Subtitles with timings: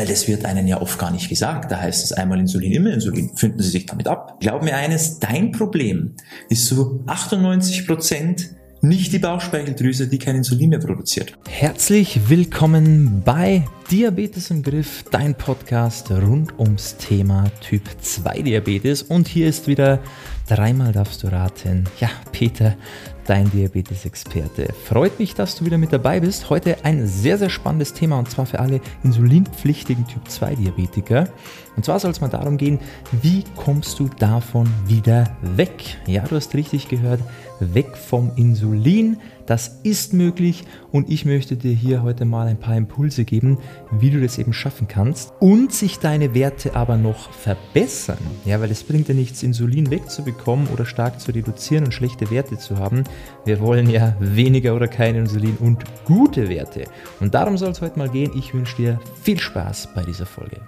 [0.00, 1.70] Weil das wird einem ja oft gar nicht gesagt.
[1.70, 3.36] Da heißt es einmal Insulin, immer Insulin.
[3.36, 4.38] Finden Sie sich damit ab.
[4.40, 6.14] Glaub mir eines, dein Problem
[6.48, 8.48] ist so 98 Prozent
[8.80, 11.36] nicht die Bauchspeicheldrüse, die kein Insulin mehr produziert.
[11.50, 19.02] Herzlich willkommen bei Diabetes im Griff, dein Podcast rund ums Thema Typ 2 Diabetes.
[19.02, 20.00] Und hier ist wieder
[20.48, 21.84] dreimal darfst du raten.
[22.00, 22.74] Ja, Peter,
[23.30, 24.74] dein Diabetes-Experte.
[24.84, 26.50] Freut mich, dass du wieder mit dabei bist.
[26.50, 31.28] Heute ein sehr, sehr spannendes Thema und zwar für alle insulinpflichtigen Typ 2 Diabetiker.
[31.76, 32.80] Und zwar soll es mal darum gehen,
[33.22, 35.98] wie kommst du davon wieder weg?
[36.08, 37.20] Ja, du hast richtig gehört,
[37.60, 39.18] weg vom Insulin.
[39.50, 43.58] Das ist möglich und ich möchte dir hier heute mal ein paar Impulse geben,
[43.90, 48.20] wie du das eben schaffen kannst und sich deine Werte aber noch verbessern.
[48.44, 52.58] Ja, weil es bringt ja nichts, Insulin wegzubekommen oder stark zu reduzieren und schlechte Werte
[52.58, 53.02] zu haben.
[53.44, 56.84] Wir wollen ja weniger oder kein Insulin und gute Werte.
[57.18, 58.30] Und darum soll es heute mal gehen.
[58.36, 60.60] Ich wünsche dir viel Spaß bei dieser Folge.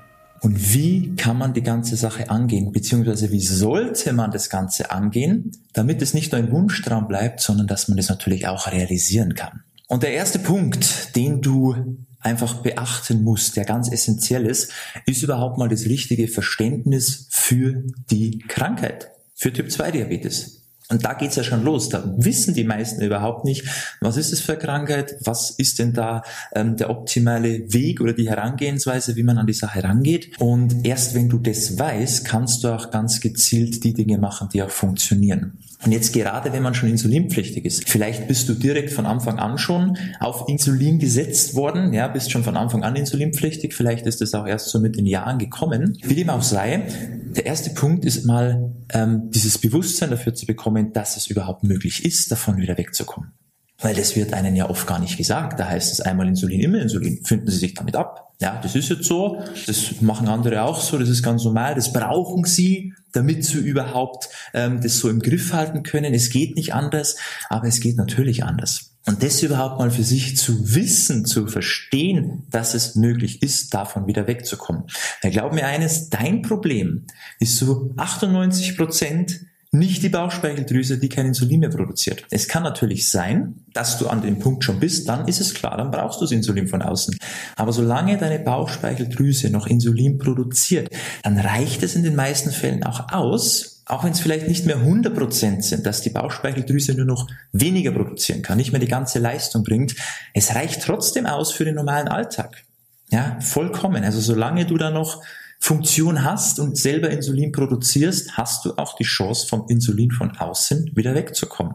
[0.43, 5.53] Und wie kann man die ganze Sache angehen, beziehungsweise wie sollte man das Ganze angehen,
[5.73, 9.63] damit es nicht nur ein Wunschtraum bleibt, sondern dass man das natürlich auch realisieren kann.
[9.87, 14.73] Und der erste Punkt, den du einfach beachten musst, der ganz essentiell ist,
[15.07, 20.62] ist überhaupt mal das richtige Verständnis für die Krankheit, für Typ 2 Diabetes.
[20.93, 21.89] Und da geht's ja schon los.
[21.89, 23.65] Da wissen die meisten überhaupt nicht,
[24.01, 26.23] was ist es für eine Krankheit, was ist denn da
[26.55, 30.39] ähm, der optimale Weg oder die Herangehensweise, wie man an die Sache rangeht.
[30.39, 34.63] Und erst wenn du das weißt, kannst du auch ganz gezielt die Dinge machen, die
[34.63, 35.59] auch funktionieren.
[35.85, 39.59] Und jetzt gerade, wenn man schon insulinpflichtig ist, vielleicht bist du direkt von Anfang an
[39.59, 44.35] schon auf Insulin gesetzt worden, ja, bist schon von Anfang an insulinpflichtig, vielleicht ist es
[44.35, 45.99] auch erst so mit den Jahren gekommen.
[46.03, 46.87] Wie dem auch sei,
[47.35, 52.05] der erste Punkt ist mal ähm, dieses Bewusstsein dafür zu bekommen, dass es überhaupt möglich
[52.05, 53.33] ist, davon wieder wegzukommen.
[53.79, 55.59] Weil das wird einem ja oft gar nicht gesagt.
[55.59, 57.25] Da heißt es einmal Insulin, immer Insulin.
[57.25, 58.33] Finden Sie sich damit ab?
[58.41, 59.43] Ja, das ist jetzt so.
[59.67, 60.99] Das machen andere auch so.
[60.99, 61.75] Das ist ganz normal.
[61.75, 66.15] Das brauchen Sie, damit Sie überhaupt ähm, das so im Griff halten können.
[66.15, 67.17] Es geht nicht anders,
[67.49, 68.92] aber es geht natürlich anders.
[69.07, 74.07] Und das überhaupt mal für sich zu wissen, zu verstehen, dass es möglich ist, davon
[74.07, 74.85] wieder wegzukommen.
[75.23, 77.07] Weil glaub mir eines, dein Problem
[77.41, 79.41] ist so 98 Prozent
[79.75, 82.27] nicht die Bauchspeicheldrüse, die kein Insulin mehr produziert.
[82.31, 85.79] Es kann natürlich sein, dass du an dem Punkt schon bist, dann ist es klar,
[85.79, 87.17] dann brauchst du das Insulin von außen.
[87.57, 90.91] Aber solange deine Bauchspeicheldrüse noch Insulin produziert,
[91.23, 94.79] dann reicht es in den meisten Fällen auch aus, auch wenn es vielleicht nicht mehr
[94.79, 99.65] 100% sind, dass die Bauchspeicheldrüse nur noch weniger produzieren kann, nicht mehr die ganze Leistung
[99.65, 99.95] bringt.
[100.33, 102.65] Es reicht trotzdem aus für den normalen Alltag.
[103.11, 104.03] Ja, vollkommen.
[104.03, 105.23] Also solange du da noch
[105.61, 110.93] Funktion hast und selber Insulin produzierst, hast du auch die Chance, vom Insulin von außen
[110.95, 111.75] wieder wegzukommen.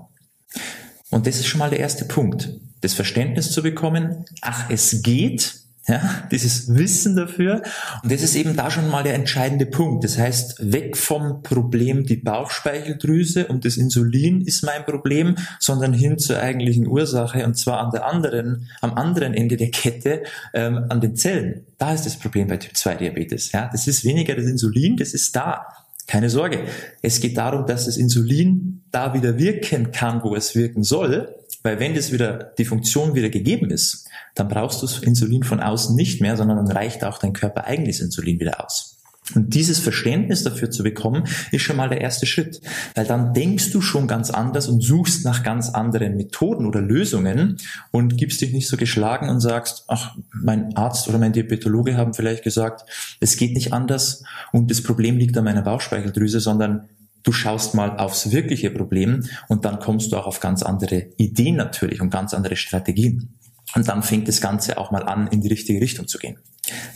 [1.11, 2.49] Und das ist schon mal der erste Punkt.
[2.81, 5.53] Das Verständnis zu bekommen, ach, es geht,
[5.88, 7.62] ja, dieses Wissen dafür.
[8.03, 10.03] Und das ist eben da schon mal der entscheidende Punkt.
[10.03, 16.18] Das heißt, weg vom Problem die Bauchspeicheldrüse und das Insulin ist mein Problem, sondern hin
[16.18, 21.00] zur eigentlichen Ursache und zwar an der anderen, am anderen Ende der Kette, ähm, an
[21.00, 21.66] den Zellen.
[21.78, 23.52] Da ist das Problem bei Typ 2 Diabetes.
[23.53, 25.68] Ja, das ist weniger das Insulin, das ist da.
[26.07, 26.62] Keine Sorge.
[27.01, 31.35] Es geht darum, dass das Insulin da wieder wirken kann, wo es wirken soll.
[31.63, 35.59] Weil wenn das wieder, die Funktion wieder gegeben ist, dann brauchst du das Insulin von
[35.59, 38.97] außen nicht mehr, sondern dann reicht auch dein Körper eigenes Insulin wieder aus.
[39.36, 42.62] Und dieses Verständnis dafür zu bekommen, ist schon mal der erste Schritt.
[42.96, 47.58] Weil dann denkst du schon ganz anders und suchst nach ganz anderen Methoden oder Lösungen
[47.92, 52.14] und gibst dich nicht so geschlagen und sagst, ach, mein Arzt oder mein Diabetologe haben
[52.14, 52.90] vielleicht gesagt,
[53.20, 54.24] es geht nicht anders
[54.54, 56.88] und das Problem liegt an meiner Bauchspeicheldrüse, sondern
[57.24, 61.58] du schaust mal aufs wirkliche Problem und dann kommst du auch auf ganz andere Ideen
[61.58, 63.34] natürlich und ganz andere Strategien.
[63.76, 66.38] Und dann fängt das Ganze auch mal an, in die richtige Richtung zu gehen.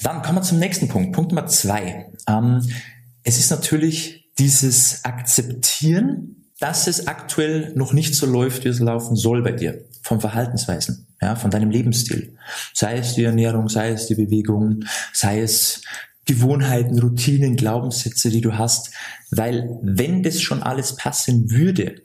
[0.03, 1.13] Dann kommen wir zum nächsten Punkt.
[1.13, 2.11] Punkt Nummer zwei.
[2.27, 2.61] Ähm,
[3.23, 9.15] es ist natürlich dieses Akzeptieren, dass es aktuell noch nicht so läuft, wie es laufen
[9.15, 9.83] soll bei dir.
[10.03, 12.35] Vom Verhaltensweisen, ja, von deinem Lebensstil.
[12.73, 14.83] Sei es die Ernährung, sei es die Bewegung,
[15.13, 15.81] sei es
[16.25, 18.91] Gewohnheiten, Routinen, Glaubenssätze, die du hast.
[19.31, 22.01] Weil wenn das schon alles passen würde,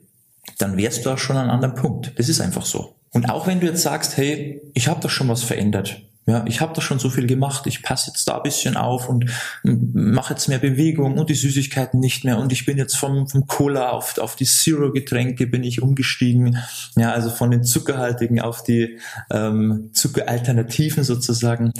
[0.58, 2.12] dann wärst du auch schon an einem anderen Punkt.
[2.16, 2.96] Das ist einfach so.
[3.12, 6.02] Und auch wenn du jetzt sagst, hey, ich habe doch schon was verändert.
[6.28, 9.08] Ja, ich habe doch schon so viel gemacht, ich passe jetzt da ein bisschen auf
[9.08, 9.26] und
[9.62, 13.46] mache jetzt mehr Bewegung und die Süßigkeiten nicht mehr und ich bin jetzt vom, vom
[13.46, 16.58] Cola auf, auf die Zero-Getränke bin ich umgestiegen,
[16.96, 18.98] ja, also von den zuckerhaltigen auf die
[19.30, 21.72] ähm, Zuckeralternativen sozusagen.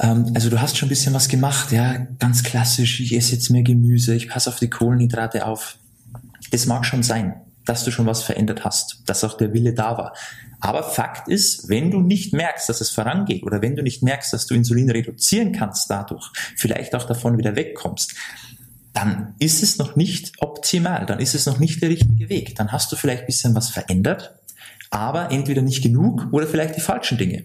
[0.00, 3.50] Ähm, also du hast schon ein bisschen was gemacht, ja, ganz klassisch, ich esse jetzt
[3.50, 5.76] mehr Gemüse, ich passe auf die Kohlenhydrate auf.
[6.50, 7.34] Das mag schon sein.
[7.68, 10.14] Dass du schon was verändert hast, dass auch der Wille da war.
[10.60, 14.32] Aber Fakt ist, wenn du nicht merkst, dass es vorangeht oder wenn du nicht merkst,
[14.32, 18.14] dass du Insulin reduzieren kannst dadurch, vielleicht auch davon wieder wegkommst,
[18.92, 22.56] dann ist es noch nicht optimal, dann ist es noch nicht der richtige Weg.
[22.56, 24.34] Dann hast du vielleicht ein bisschen was verändert,
[24.90, 27.44] aber entweder nicht genug oder vielleicht die falschen Dinge.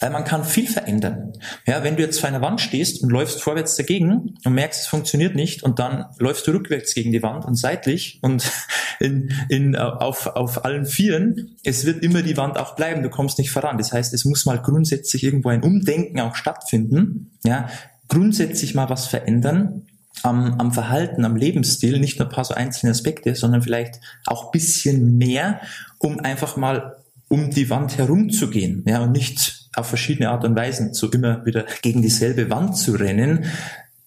[0.00, 1.32] Weil man kann viel verändern.
[1.66, 4.86] Ja, wenn du jetzt vor einer Wand stehst und läufst vorwärts dagegen und merkst, es
[4.86, 8.50] funktioniert nicht und dann läufst du rückwärts gegen die Wand und seitlich und
[9.00, 13.38] in, in, auf, auf allen Vieren, es wird immer die Wand auch bleiben, du kommst
[13.38, 13.78] nicht voran.
[13.78, 17.38] Das heißt, es muss mal grundsätzlich irgendwo ein Umdenken auch stattfinden.
[17.44, 17.68] Ja,
[18.08, 19.86] grundsätzlich mal was verändern
[20.22, 24.50] am, am Verhalten, am Lebensstil, nicht nur ein paar so einzelne Aspekte, sondern vielleicht auch
[24.50, 25.60] bisschen mehr,
[25.98, 26.96] um einfach mal
[27.28, 31.66] um die Wand herumzugehen, ja, und nicht auf verschiedene Art und Weisen so immer wieder
[31.82, 33.46] gegen dieselbe Wand zu rennen.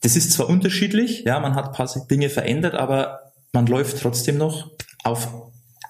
[0.01, 4.37] Das ist zwar unterschiedlich, ja, man hat ein paar Dinge verändert, aber man läuft trotzdem
[4.37, 4.71] noch
[5.03, 5.27] auf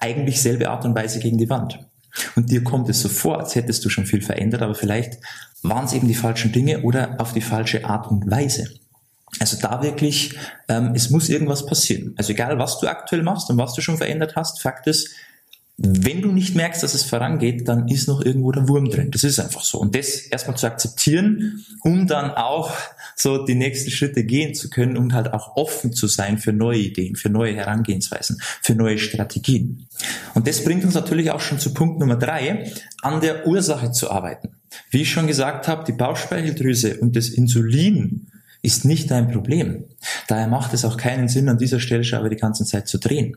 [0.00, 1.78] eigentlich selbe Art und Weise gegen die Wand.
[2.34, 5.18] Und dir kommt es so vor, als hättest du schon viel verändert, aber vielleicht
[5.62, 8.68] waren es eben die falschen Dinge oder auf die falsche Art und Weise.
[9.40, 10.38] Also da wirklich,
[10.68, 12.14] ähm, es muss irgendwas passieren.
[12.16, 15.10] Also egal, was du aktuell machst und was du schon verändert hast, Fakt ist,
[15.78, 19.10] wenn du nicht merkst, dass es vorangeht, dann ist noch irgendwo der Wurm drin.
[19.10, 19.78] Das ist einfach so.
[19.78, 22.72] Und das erstmal zu akzeptieren, um dann auch
[23.14, 26.78] so die nächsten Schritte gehen zu können und halt auch offen zu sein für neue
[26.78, 29.86] Ideen, für neue Herangehensweisen, für neue Strategien.
[30.34, 34.10] Und das bringt uns natürlich auch schon zu Punkt Nummer drei, an der Ursache zu
[34.10, 34.56] arbeiten.
[34.90, 38.28] Wie ich schon gesagt habe, die Bauchspeicheldrüse und das Insulin
[38.62, 39.84] ist nicht dein Problem.
[40.26, 42.98] Daher macht es auch keinen Sinn, an dieser Stelle schon aber die ganze Zeit zu
[42.98, 43.36] drehen.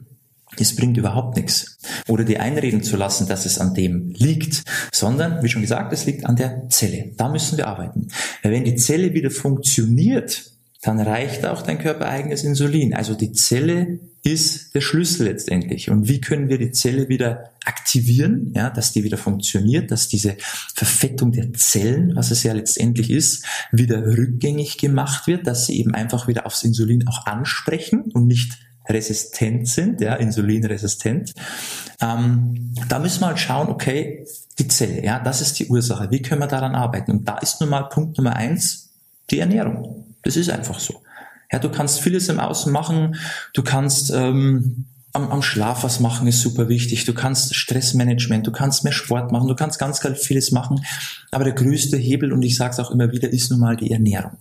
[0.57, 1.77] Es bringt überhaupt nichts.
[2.07, 6.05] Oder dir einreden zu lassen, dass es an dem liegt, sondern, wie schon gesagt, es
[6.05, 7.11] liegt an der Zelle.
[7.17, 8.07] Da müssen wir arbeiten.
[8.41, 10.51] Weil wenn die Zelle wieder funktioniert,
[10.81, 12.93] dann reicht auch dein körpereigenes Insulin.
[12.93, 15.89] Also die Zelle ist der Schlüssel letztendlich.
[15.89, 20.35] Und wie können wir die Zelle wieder aktivieren, ja, dass die wieder funktioniert, dass diese
[20.73, 25.93] Verfettung der Zellen, was es ja letztendlich ist, wieder rückgängig gemacht wird, dass sie eben
[25.93, 28.57] einfach wieder aufs Insulin auch ansprechen und nicht
[28.89, 31.33] resistent sind, ja, insulinresistent.
[32.01, 34.25] Ähm, da müssen wir halt schauen, okay,
[34.57, 36.11] die Zelle, ja, das ist die Ursache.
[36.11, 37.11] Wie können wir daran arbeiten?
[37.11, 38.89] Und da ist nun mal Punkt Nummer eins
[39.29, 40.15] die Ernährung.
[40.23, 41.01] Das ist einfach so.
[41.51, 43.15] Ja, du kannst vieles im Außen machen.
[43.53, 47.05] Du kannst ähm, am, am Schlaf was machen, ist super wichtig.
[47.05, 50.83] Du kannst Stressmanagement, du kannst mehr Sport machen, du kannst ganz, ganz vieles machen.
[51.31, 53.91] Aber der größte Hebel, und ich sage es auch immer wieder, ist nun mal die
[53.91, 54.37] Ernährung.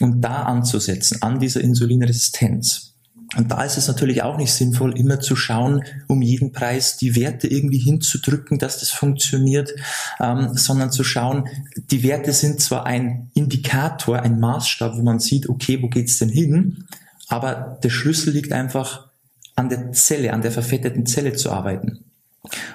[0.00, 2.91] Und da anzusetzen, an dieser Insulinresistenz.
[3.36, 7.16] Und da ist es natürlich auch nicht sinnvoll, immer zu schauen, um jeden Preis die
[7.16, 9.72] Werte irgendwie hinzudrücken, dass das funktioniert,
[10.20, 11.48] ähm, sondern zu schauen,
[11.90, 16.28] die Werte sind zwar ein Indikator, ein Maßstab, wo man sieht, okay, wo geht's denn
[16.28, 16.84] hin?
[17.28, 19.08] Aber der Schlüssel liegt einfach
[19.56, 22.04] an der Zelle, an der verfetteten Zelle zu arbeiten.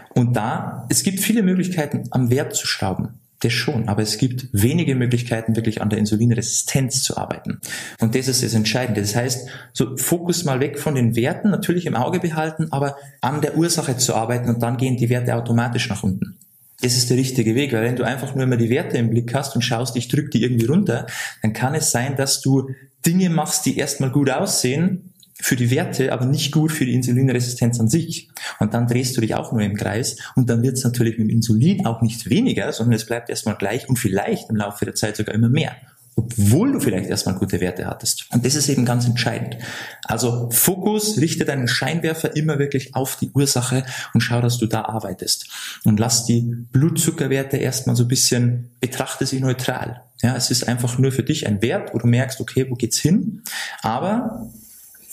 [0.09, 3.19] Und da, es gibt viele Möglichkeiten, am Wert zu schrauben.
[3.39, 7.61] Das schon, aber es gibt wenige Möglichkeiten, wirklich an der Insulinresistenz zu arbeiten.
[7.99, 9.01] Und das ist das Entscheidende.
[9.01, 13.41] Das heißt, so Fokus mal weg von den Werten, natürlich im Auge behalten, aber an
[13.41, 16.37] der Ursache zu arbeiten und dann gehen die Werte automatisch nach unten.
[16.81, 19.33] Das ist der richtige Weg, weil wenn du einfach nur immer die Werte im Blick
[19.33, 21.07] hast und schaust, ich drück die irgendwie runter,
[21.41, 22.71] dann kann es sein, dass du
[23.05, 27.79] Dinge machst, die erstmal gut aussehen, für die Werte, aber nicht gut für die Insulinresistenz
[27.79, 28.29] an sich.
[28.59, 31.27] Und dann drehst du dich auch nur im Kreis und dann wird es natürlich mit
[31.27, 34.95] dem Insulin auch nicht weniger, sondern es bleibt erstmal gleich und vielleicht im Laufe der
[34.95, 35.75] Zeit sogar immer mehr.
[36.19, 38.25] Obwohl du vielleicht erstmal gute Werte hattest.
[38.33, 39.57] Und das ist eben ganz entscheidend.
[40.03, 44.85] Also Fokus, richte deinen Scheinwerfer immer wirklich auf die Ursache und schau, dass du da
[44.85, 45.47] arbeitest.
[45.83, 50.01] Und lass die Blutzuckerwerte erstmal so ein bisschen, betrachte sie neutral.
[50.23, 52.97] Ja, es ist einfach nur für dich ein Wert, wo du merkst, okay, wo geht's
[52.97, 53.43] hin?
[53.83, 54.49] Aber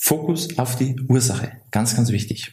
[0.04, 1.52] Fokus auf die Ursache.
[1.70, 2.52] Ganz, ganz wichtig.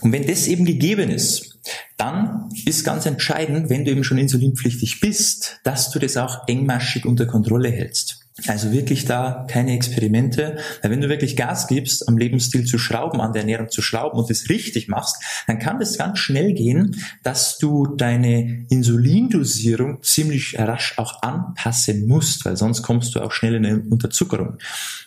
[0.00, 1.60] Und wenn das eben gegeben ist,
[1.96, 7.06] dann ist ganz entscheidend, wenn du eben schon insulinpflichtig bist, dass du das auch engmaschig
[7.06, 8.23] unter Kontrolle hältst.
[8.48, 10.58] Also wirklich da keine Experimente.
[10.82, 14.18] Weil wenn du wirklich Gas gibst, am Lebensstil zu schrauben, an der Ernährung zu schrauben
[14.18, 20.58] und es richtig machst, dann kann das ganz schnell gehen, dass du deine Insulindosierung ziemlich
[20.58, 24.58] rasch auch anpassen musst, weil sonst kommst du auch schnell in eine Unterzuckerung.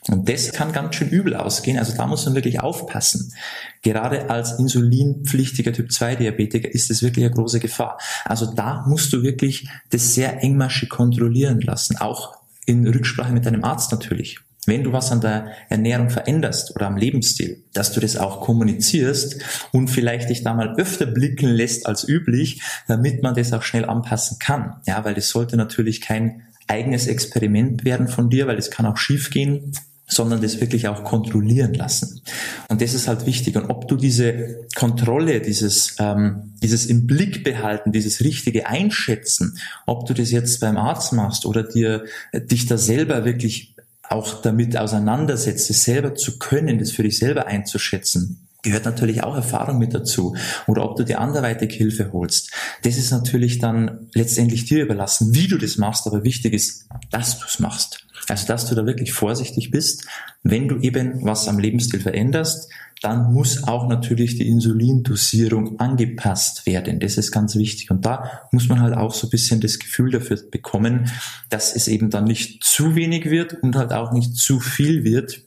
[0.07, 1.77] Und das kann ganz schön übel ausgehen.
[1.77, 3.33] Also da muss man wirklich aufpassen.
[3.81, 7.97] Gerade als insulinpflichtiger Typ 2 Diabetiker ist das wirklich eine große Gefahr.
[8.23, 11.97] Also da musst du wirklich das sehr engmaschig kontrollieren lassen.
[11.97, 12.36] Auch
[12.67, 14.39] in Rücksprache mit deinem Arzt natürlich.
[14.67, 19.41] Wenn du was an der Ernährung veränderst oder am Lebensstil, dass du das auch kommunizierst
[19.71, 23.85] und vielleicht dich da mal öfter blicken lässt als üblich, damit man das auch schnell
[23.85, 24.81] anpassen kann.
[24.85, 28.97] Ja, weil das sollte natürlich kein eigenes Experiment werden von dir, weil es kann auch
[28.97, 29.71] schief gehen.
[30.07, 32.21] Sondern das wirklich auch kontrollieren lassen.
[32.69, 33.57] Und das ist halt wichtig.
[33.57, 40.05] Und ob du diese Kontrolle, dieses, ähm, dieses im Blick behalten, dieses richtige Einschätzen, ob
[40.05, 43.75] du das jetzt beim Arzt machst oder dir äh, dich da selber wirklich
[44.09, 49.35] auch damit auseinandersetzt, es selber zu können, das für dich selber einzuschätzen, gehört natürlich auch
[49.35, 50.35] Erfahrung mit dazu.
[50.67, 52.51] Oder ob du dir anderweitig Hilfe holst.
[52.83, 57.39] Das ist natürlich dann letztendlich dir überlassen, wie du das machst, aber wichtig ist, dass
[57.39, 58.05] du es machst.
[58.27, 60.05] Also, dass du da wirklich vorsichtig bist.
[60.43, 62.69] Wenn du eben was am Lebensstil veränderst,
[63.01, 66.99] dann muss auch natürlich die Insulindosierung angepasst werden.
[66.99, 67.91] Das ist ganz wichtig.
[67.91, 71.11] Und da muss man halt auch so ein bisschen das Gefühl dafür bekommen,
[71.49, 75.41] dass es eben dann nicht zu wenig wird und halt auch nicht zu viel wird,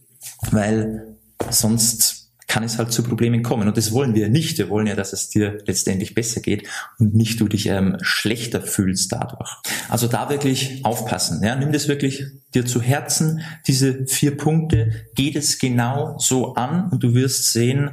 [0.53, 1.17] weil
[1.51, 2.20] sonst
[2.51, 3.69] kann es halt zu Problemen kommen.
[3.69, 4.59] Und das wollen wir nicht.
[4.59, 6.67] Wir wollen ja, dass es dir letztendlich besser geht
[6.99, 9.49] und nicht du dich ähm, schlechter fühlst dadurch.
[9.89, 11.45] Also da wirklich aufpassen.
[11.45, 11.55] Ja?
[11.55, 13.43] Nimm das wirklich dir zu Herzen.
[13.69, 17.93] Diese vier Punkte geht es genau so an und du wirst sehen,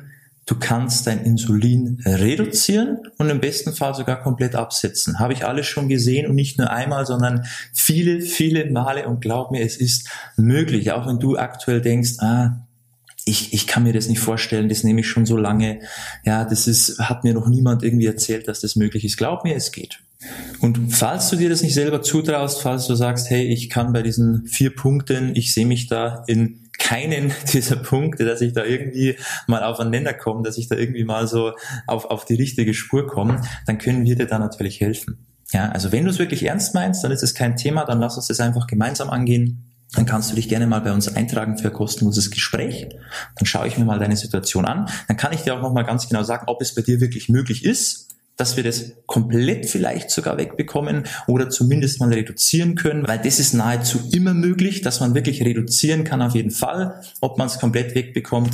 [0.50, 5.20] Du kannst dein Insulin reduzieren und im besten Fall sogar komplett absetzen.
[5.20, 9.52] Habe ich alles schon gesehen und nicht nur einmal, sondern viele, viele Male und glaub
[9.52, 10.94] mir, es ist möglich.
[10.94, 12.66] Auch wenn du aktuell denkst, ah,
[13.28, 15.82] ich, ich kann mir das nicht vorstellen, das nehme ich schon so lange.
[16.24, 19.18] Ja, das ist, hat mir noch niemand irgendwie erzählt, dass das möglich ist.
[19.18, 20.00] Glaub mir, es geht.
[20.62, 24.02] Und falls du dir das nicht selber zutraust, falls du sagst, hey, ich kann bei
[24.02, 29.18] diesen vier Punkten, ich sehe mich da in keinen dieser Punkte, dass ich da irgendwie
[29.46, 31.52] mal aufeinander komme, dass ich da irgendwie mal so
[31.86, 35.26] auf, auf die richtige Spur komme, dann können wir dir da natürlich helfen.
[35.52, 38.18] Ja, also wenn du es wirklich ernst meinst, dann ist es kein Thema, dann lass
[38.18, 41.70] uns das einfach gemeinsam angehen dann kannst du dich gerne mal bei uns eintragen für
[41.70, 42.90] ein kostenloses Gespräch.
[43.38, 44.90] Dann schaue ich mir mal deine Situation an.
[45.08, 47.64] Dann kann ich dir auch nochmal ganz genau sagen, ob es bei dir wirklich möglich
[47.64, 53.40] ist, dass wir das komplett vielleicht sogar wegbekommen oder zumindest mal reduzieren können, weil das
[53.40, 57.02] ist nahezu immer möglich, dass man wirklich reduzieren kann auf jeden Fall.
[57.20, 58.52] Ob man es komplett wegbekommt,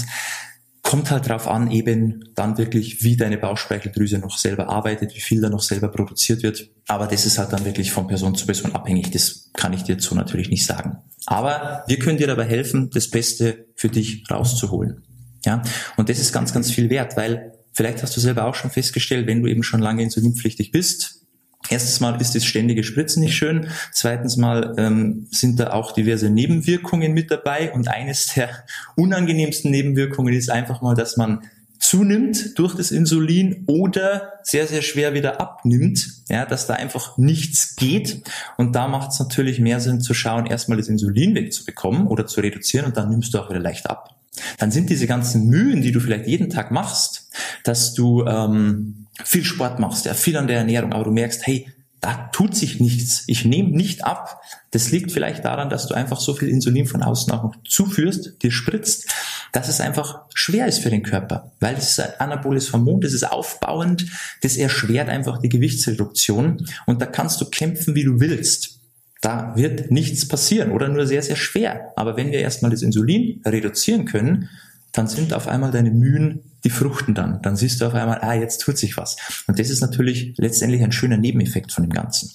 [0.93, 5.41] kommt halt drauf an, eben dann wirklich, wie deine Bauchspeicheldrüse noch selber arbeitet, wie viel
[5.41, 6.69] da noch selber produziert wird.
[6.87, 9.09] Aber das ist halt dann wirklich von Person zu Person abhängig.
[9.09, 10.97] Das kann ich dir so natürlich nicht sagen.
[11.25, 15.01] Aber wir können dir dabei helfen, das Beste für dich rauszuholen.
[15.43, 15.63] Ja,
[15.97, 19.25] und das ist ganz, ganz viel wert, weil vielleicht hast du selber auch schon festgestellt,
[19.25, 21.22] wenn du eben schon lange insulinpflichtig bist,
[21.69, 23.67] Erstens mal ist das ständige Spritzen nicht schön.
[23.91, 27.71] Zweitens mal ähm, sind da auch diverse Nebenwirkungen mit dabei.
[27.71, 28.49] Und eines der
[28.95, 31.41] unangenehmsten Nebenwirkungen ist einfach mal, dass man
[31.79, 37.75] zunimmt durch das Insulin oder sehr, sehr schwer wieder abnimmt, ja, dass da einfach nichts
[37.75, 38.21] geht.
[38.57, 42.39] Und da macht es natürlich mehr Sinn zu schauen, erstmal das Insulin wegzubekommen oder zu
[42.39, 44.15] reduzieren und dann nimmst du auch wieder leicht ab.
[44.57, 47.29] Dann sind diese ganzen Mühen, die du vielleicht jeden Tag machst,
[47.63, 51.67] dass du ähm, viel Sport machst, ja, viel an der Ernährung, aber du merkst, hey,
[52.03, 53.23] da tut sich nichts.
[53.27, 54.41] Ich nehme nicht ab.
[54.71, 58.43] Das liegt vielleicht daran, dass du einfach so viel Insulin von außen auch noch zuführst,
[58.43, 59.09] dir spritzt,
[59.53, 63.13] dass es einfach schwer ist für den Körper, weil es ist ein anaboles Hormon, das
[63.13, 64.05] ist aufbauend,
[64.41, 68.79] das erschwert einfach die Gewichtsreduktion und da kannst du kämpfen, wie du willst.
[69.21, 71.93] Da wird nichts passieren oder nur sehr, sehr schwer.
[71.95, 74.49] Aber wenn wir erstmal das Insulin reduzieren können,
[74.93, 77.41] dann sind auf einmal deine Mühen, die fruchten dann.
[77.41, 79.17] Dann siehst du auf einmal, ah, jetzt tut sich was.
[79.47, 82.31] Und das ist natürlich letztendlich ein schöner Nebeneffekt von dem Ganzen.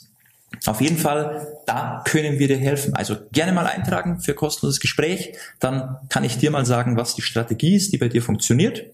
[0.66, 2.94] Auf jeden Fall, da können wir dir helfen.
[2.94, 5.34] Also gerne mal eintragen für kostenloses Gespräch.
[5.60, 8.84] Dann kann ich dir mal sagen, was die Strategie ist, die bei dir funktioniert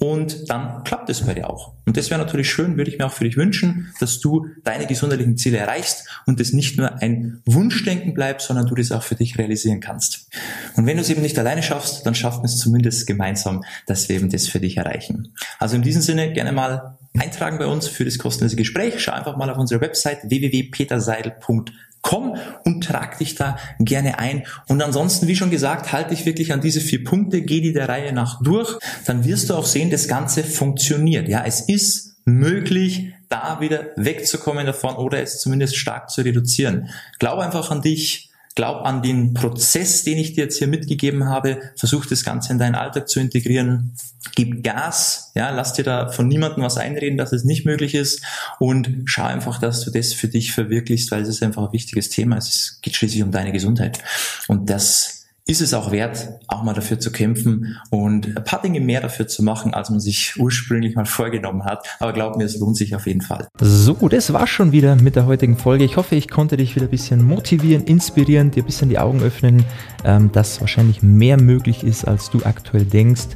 [0.00, 1.72] und dann klappt es bei dir auch.
[1.86, 4.86] Und das wäre natürlich schön, würde ich mir auch für dich wünschen, dass du deine
[4.86, 9.16] gesundheitlichen Ziele erreichst und es nicht nur ein Wunschdenken bleibt, sondern du das auch für
[9.16, 10.28] dich realisieren kannst.
[10.76, 14.08] Und wenn du es eben nicht alleine schaffst, dann schaffen wir es zumindest gemeinsam, dass
[14.08, 15.34] wir eben das für dich erreichen.
[15.58, 19.00] Also in diesem Sinne gerne mal eintragen bei uns für das kostenlose Gespräch.
[19.00, 21.64] Schau einfach mal auf unsere Website www.peterseidel.com
[22.08, 24.46] Komm und trag dich da gerne ein.
[24.66, 27.86] Und ansonsten, wie schon gesagt, halte dich wirklich an diese vier Punkte, geh die der
[27.86, 28.78] Reihe nach durch.
[29.04, 31.28] Dann wirst du auch sehen, das Ganze funktioniert.
[31.28, 36.88] Ja, es ist möglich, da wieder wegzukommen davon oder es zumindest stark zu reduzieren.
[37.18, 38.27] Glaub einfach an dich,
[38.58, 42.58] glaub an den Prozess, den ich dir jetzt hier mitgegeben habe, versuch das Ganze in
[42.58, 43.94] deinen Alltag zu integrieren,
[44.34, 48.20] gib Gas, ja, lass dir da von niemandem was einreden, dass es nicht möglich ist.
[48.58, 52.08] Und schau einfach, dass du das für dich verwirklichst, weil es ist einfach ein wichtiges
[52.08, 52.36] Thema.
[52.36, 54.00] Es geht schließlich um deine Gesundheit.
[54.48, 55.17] Und das
[55.48, 59.26] ist es auch wert, auch mal dafür zu kämpfen und ein paar Dinge mehr dafür
[59.26, 61.88] zu machen, als man sich ursprünglich mal vorgenommen hat.
[62.00, 63.48] Aber glaub mir, es lohnt sich auf jeden Fall.
[63.58, 65.84] So, das war's schon wieder mit der heutigen Folge.
[65.84, 69.22] Ich hoffe, ich konnte dich wieder ein bisschen motivieren, inspirieren, dir ein bisschen die Augen
[69.22, 69.64] öffnen,
[70.04, 73.28] ähm, dass wahrscheinlich mehr möglich ist, als du aktuell denkst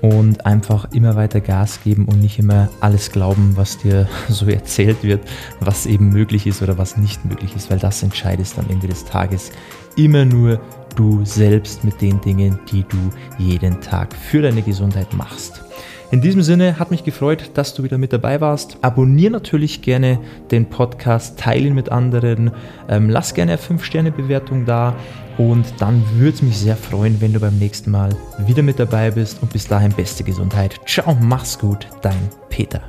[0.00, 5.02] und einfach immer weiter Gas geben und nicht immer alles glauben, was dir so erzählt
[5.02, 5.20] wird,
[5.60, 9.04] was eben möglich ist oder was nicht möglich ist, weil das entscheidest am Ende des
[9.04, 9.52] Tages
[9.96, 10.60] immer nur
[11.00, 12.98] du selbst mit den Dingen, die du
[13.38, 15.62] jeden Tag für deine Gesundheit machst.
[16.10, 18.76] In diesem Sinne hat mich gefreut, dass du wieder mit dabei warst.
[18.82, 20.18] Abonnier natürlich gerne
[20.50, 22.50] den Podcast, teile ihn mit anderen,
[22.88, 24.94] ähm, lass gerne eine 5-Sterne-Bewertung da
[25.38, 28.10] und dann würde es mich sehr freuen, wenn du beim nächsten Mal
[28.46, 30.78] wieder mit dabei bist und bis dahin beste Gesundheit.
[30.84, 32.82] Ciao, mach's gut, dein Peter.